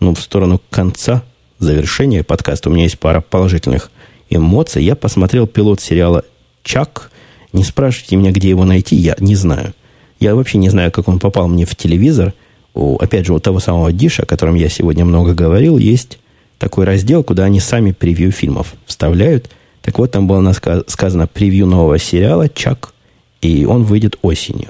[0.00, 1.22] Ну, в сторону конца,
[1.58, 3.90] завершения подкаста у меня есть пара положительных
[4.30, 4.82] эмоций.
[4.82, 6.24] Я посмотрел пилот сериала
[6.62, 7.10] «Чак».
[7.52, 9.74] Не спрашивайте меня, где его найти, я не знаю.
[10.18, 12.32] Я вообще не знаю, как он попал мне в телевизор.
[12.74, 16.18] У, опять же, у того самого Диша, о котором я сегодня много говорил, есть
[16.62, 19.50] такой раздел, куда они сами превью фильмов вставляют.
[19.80, 20.52] Так вот, там было
[20.86, 22.94] сказано превью нового сериала «Чак»,
[23.40, 24.68] и он выйдет осенью.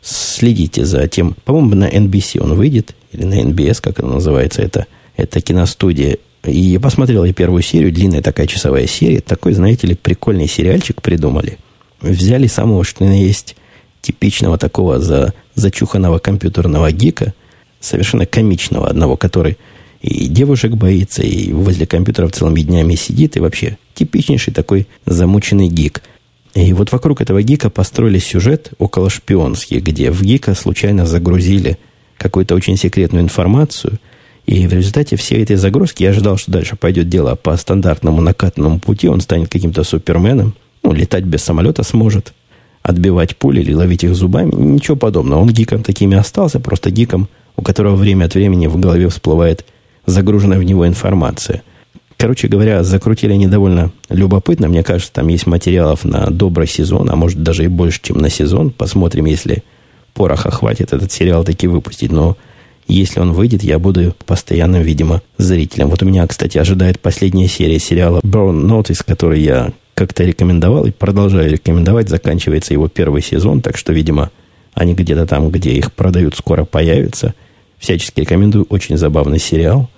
[0.00, 1.36] Следите за тем.
[1.44, 4.86] По-моему, на NBC он выйдет, или на NBS, как это называется, это,
[5.16, 9.20] это киностудия и я посмотрел я первую серию, длинная такая часовая серия.
[9.20, 11.58] Такой, знаете ли, прикольный сериальчик придумали.
[12.00, 13.56] Взяли самого, что есть,
[14.00, 17.34] типичного такого за, зачуханного компьютерного гика,
[17.80, 19.58] совершенно комичного одного, который
[20.00, 26.02] и девушек боится, и возле компьютера целыми днями сидит, и вообще типичнейший такой замученный гик.
[26.54, 31.78] И вот вокруг этого гика построили сюжет около шпионский, где в гика случайно загрузили
[32.16, 33.98] какую-то очень секретную информацию–
[34.46, 38.78] и в результате всей этой загрузки я ожидал, что дальше пойдет дело по стандартному накатанному
[38.78, 39.08] пути.
[39.08, 40.54] Он станет каким-то суперменом.
[40.84, 42.32] Ну, летать без самолета сможет.
[42.82, 44.54] Отбивать пули или ловить их зубами.
[44.54, 45.40] Ничего подобного.
[45.40, 46.60] Он гиком такими остался.
[46.60, 49.66] Просто гиком, у которого время от времени в голове всплывает
[50.06, 51.62] загруженная в него информация.
[52.16, 54.68] Короче говоря, закрутили они довольно любопытно.
[54.68, 58.30] Мне кажется, там есть материалов на добрый сезон, а может даже и больше, чем на
[58.30, 58.70] сезон.
[58.70, 59.62] Посмотрим, если
[60.14, 62.10] пороха хватит этот сериал таки выпустить.
[62.10, 62.38] Но
[62.88, 65.88] если он выйдет, я буду постоянным, видимо, зрителем.
[65.88, 70.90] Вот у меня, кстати, ожидает последняя серия сериала Burn Notice, который я как-то рекомендовал и
[70.90, 72.08] продолжаю рекомендовать.
[72.08, 74.30] Заканчивается его первый сезон, так что, видимо,
[74.72, 77.34] они где-то там, где их продают, скоро появятся.
[77.78, 78.66] Всячески рекомендую.
[78.70, 79.90] Очень забавный сериал.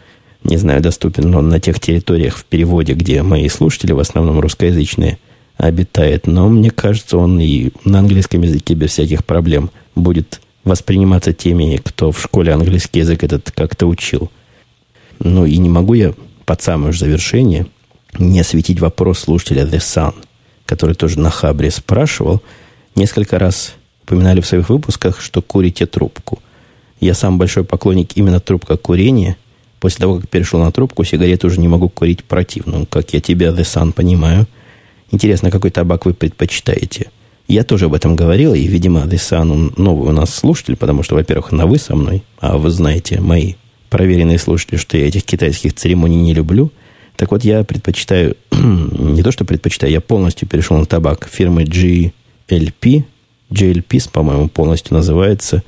[0.44, 5.18] Не знаю, доступен он на тех территориях в переводе, где мои слушатели, в основном русскоязычные,
[5.57, 6.27] обитают.
[6.27, 12.12] Но мне кажется, он и на английском языке без всяких проблем будет восприниматься теми, кто
[12.12, 14.31] в школе английский язык этот как-то учил.
[15.18, 17.66] Ну и не могу я под самое же завершение
[18.18, 20.14] не осветить вопрос слушателя The Sun,
[20.66, 22.42] который тоже на Хабре спрашивал.
[22.94, 23.74] Несколько раз
[24.05, 26.38] упоминали в своих выпусках, что курите трубку.
[27.01, 29.37] Я сам большой поклонник именно трубка курения.
[29.81, 32.87] После того, как перешел на трубку, сигарету уже не могу курить противно.
[32.87, 34.47] Как я тебя, The Sun, понимаю.
[35.11, 37.11] Интересно, какой табак вы предпочитаете–
[37.49, 41.51] я тоже об этом говорил, и, видимо, Десану новый у нас слушатель, потому что, во-первых,
[41.51, 43.55] на «вы» со мной, а вы знаете, мои
[43.89, 46.70] проверенные слушатели, что я этих китайских церемоний не люблю.
[47.16, 53.05] Так вот, я предпочитаю, не то что предпочитаю, я полностью перешел на табак фирмы GLP,
[53.51, 55.62] GLP, по-моему, полностью называется,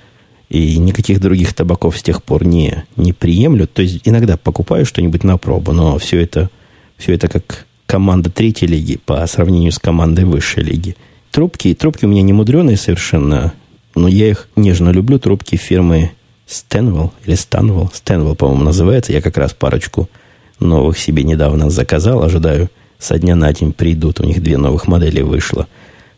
[0.50, 3.66] и никаких других табаков с тех пор не, не приемлю.
[3.66, 6.50] То есть иногда покупаю что-нибудь на пробу, но все это,
[6.98, 10.96] все это как команда третьей лиги по сравнению с командой высшей лиги–
[11.30, 13.54] Трубки, трубки у меня не мудреные совершенно,
[13.94, 15.20] но я их нежно люблю.
[15.20, 16.10] Трубки фирмы
[16.48, 19.12] Stanwell или Stanwell, Stanwell, по-моему, называется.
[19.12, 20.10] Я как раз парочку
[20.58, 22.24] новых себе недавно заказал.
[22.24, 24.18] Ожидаю со дня на день придут.
[24.18, 25.68] У них две новых модели вышло.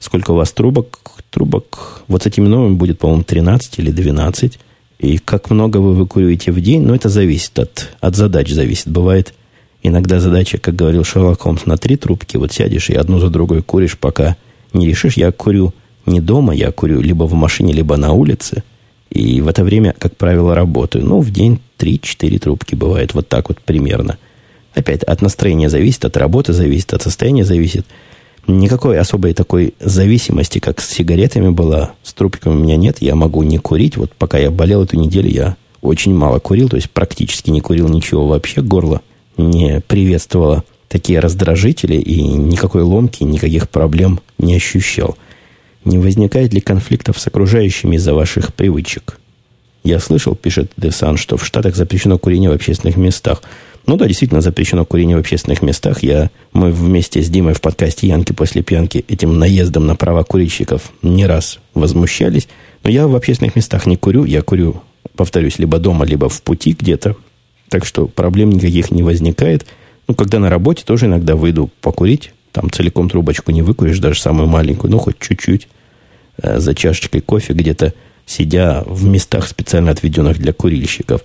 [0.02, 0.98] Сколько у вас трубок?
[1.30, 4.58] Трубок вот с этими новыми будет, по-моему, 13 или 12.
[4.98, 8.88] И как много вы выкуриваете в день, ну, это зависит от, от задач зависит.
[8.88, 9.32] Бывает
[9.80, 12.36] иногда задача, как говорил Шерлок Холмс, на три трубки.
[12.36, 14.36] Вот сядешь и одну за другой куришь, пока
[14.72, 15.16] не решишь.
[15.16, 15.72] Я курю
[16.04, 18.64] не дома, я курю либо в машине, либо на улице.
[19.08, 21.06] И в это время, как правило, работаю.
[21.06, 23.14] Ну, в день 3-4 трубки бывает.
[23.14, 24.18] Вот так вот примерно.
[24.74, 27.86] Опять от настроения зависит, от работы зависит, от состояния зависит.
[28.48, 32.98] Никакой особой такой зависимости, как с сигаретами была, с трубками у меня нет.
[33.00, 33.96] Я могу не курить.
[33.96, 37.88] Вот пока я болел эту неделю, я очень мало курил, то есть практически не курил
[37.88, 38.60] ничего вообще.
[38.60, 39.00] Горло
[39.36, 45.16] не приветствовало такие раздражители и никакой ломки, никаких проблем не ощущал.
[45.84, 49.18] Не возникает ли конфликтов с окружающими из-за ваших привычек?
[49.84, 53.42] Я слышал, пишет Десан, что в Штатах запрещено курение в общественных местах.
[53.86, 56.02] Ну да, действительно запрещено курение в общественных местах.
[56.02, 60.92] Я, мы вместе с Димой в подкасте «Янки после пьянки» этим наездом на права курильщиков
[61.02, 62.48] не раз возмущались.
[62.84, 64.24] Но я в общественных местах не курю.
[64.24, 64.82] Я курю,
[65.16, 67.16] повторюсь, либо дома, либо в пути где-то.
[67.68, 69.66] Так что проблем никаких не возникает.
[70.06, 72.32] Ну, когда на работе, тоже иногда выйду покурить.
[72.52, 75.68] Там целиком трубочку не выкуришь, даже самую маленькую, ну, хоть чуть-чуть.
[76.40, 77.94] Э, за чашечкой кофе где-то
[78.26, 81.22] сидя в местах, специально отведенных для курильщиков.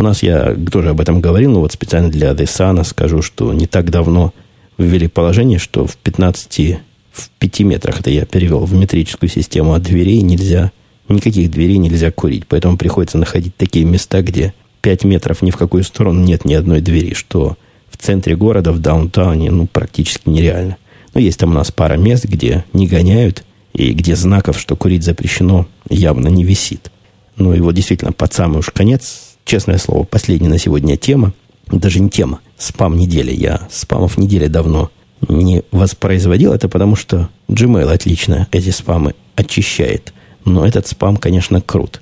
[0.00, 3.66] У нас, я тоже об этом говорил, но вот специально для Десана скажу, что не
[3.66, 4.32] так давно
[4.78, 6.78] ввели положение, что в 15,
[7.12, 10.72] в 5 метрах, это я перевел в метрическую систему, от дверей нельзя,
[11.10, 12.46] никаких дверей нельзя курить.
[12.48, 16.80] Поэтому приходится находить такие места, где 5 метров ни в какую сторону нет ни одной
[16.80, 17.58] двери, что
[17.90, 20.78] в центре города, в даунтауне, ну, практически нереально.
[21.12, 23.44] Но есть там у нас пара мест, где не гоняют,
[23.74, 26.90] и где знаков, что курить запрещено, явно не висит.
[27.36, 31.32] Ну и вот действительно, под самый уж конец, честное слово, последняя на сегодня тема,
[31.70, 33.32] даже не тема, спам недели.
[33.32, 34.90] Я спамов недели давно
[35.28, 40.12] не воспроизводил, это потому что Gmail отлично эти спамы очищает.
[40.44, 42.00] Но этот спам, конечно, крут.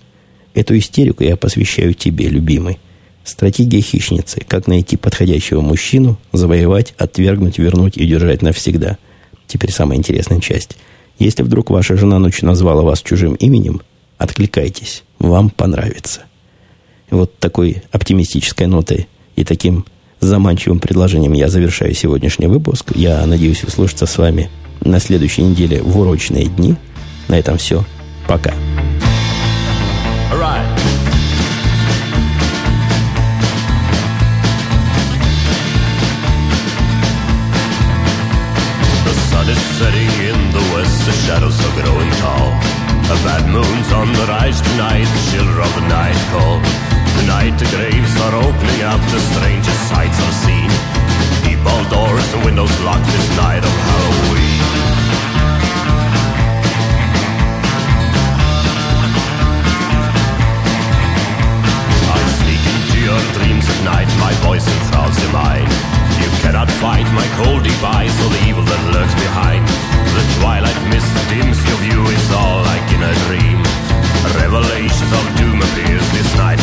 [0.55, 2.79] Эту истерику я посвящаю тебе, любимый.
[3.25, 4.41] Стратегия хищницы.
[4.47, 8.97] Как найти подходящего мужчину, завоевать, отвергнуть, вернуть и удержать навсегда.
[9.47, 10.77] Теперь самая интересная часть.
[11.19, 13.83] Если вдруг ваша жена ночью назвала вас чужим именем,
[14.19, 16.23] откликайтесь, вам понравится.
[17.11, 19.87] Вот такой оптимистической нотой и таким
[20.21, 22.93] заманчивым предложением я завершаю сегодняшний выпуск.
[22.95, 24.51] Я надеюсь услышаться с вами
[24.81, 26.77] на следующей неделе в урочные дни.
[27.29, 27.85] На этом все.
[28.27, 28.53] Пока.
[43.11, 46.98] A bad moon's on the rise tonight, the children of the night call.
[47.29, 50.71] Tonight the graves are opening up, the strangest sights are seen.
[51.45, 54.65] Keep all doors and windows locked this night of Halloween.
[62.09, 65.69] I sneak into your dreams at night, my voice enthralls your mind.
[66.25, 69.69] You cannot fight my cold device or the evil that lurks behind.
[70.17, 73.61] The twilight mist dims your view, it's all like in a dream.
[74.33, 76.58] Revelations of doom appears this night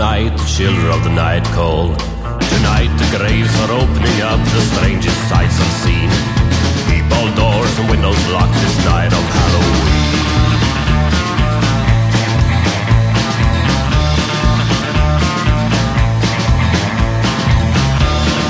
[0.00, 1.92] tonight, the children of the night call.
[2.56, 6.08] Tonight the graves are opening up, the strangest sights are seen.
[6.88, 9.84] Keep all doors and windows locked this night of Halloween.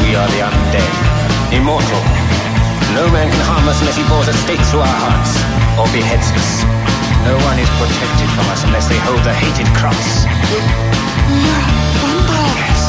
[0.06, 0.92] We are the undead,
[1.50, 2.02] immortal.
[2.94, 5.34] No man can harm us unless he bores a stake through our hearts,
[5.74, 6.79] or beheads us.
[7.24, 10.24] No one is protected from us unless they hold the hated cross.
[10.48, 11.64] You're a
[12.00, 12.52] vampire?
[12.56, 12.80] Yes.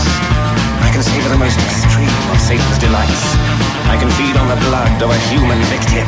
[0.80, 3.24] I can savor the most extreme of Satan's delights.
[3.92, 6.08] I can feed on the blood of a human victim.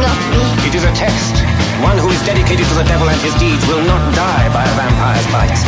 [0.00, 0.40] Not me.
[0.64, 1.44] It is a test.
[1.84, 4.74] One who is dedicated to the devil and his deeds will not die by a
[4.80, 5.60] vampire's bite,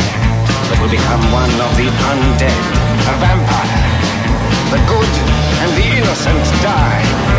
[0.73, 2.61] but will become one of the undead.
[3.07, 3.81] A vampire.
[4.73, 5.13] The good
[5.61, 7.36] and the innocent die.